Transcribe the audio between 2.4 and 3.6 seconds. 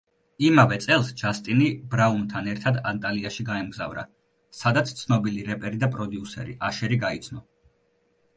ერთად ატლანტაში